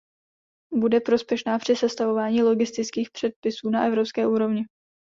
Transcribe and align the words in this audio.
Bude 0.73 0.99
prospěšná 1.01 1.59
při 1.59 1.75
sestavování 1.75 2.43
logistických 2.43 3.11
předpisů 3.11 3.69
na 3.69 3.85
evropské 3.85 4.27
úrovni. 4.27 4.65